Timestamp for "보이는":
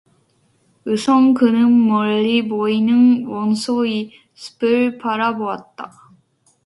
2.47-3.23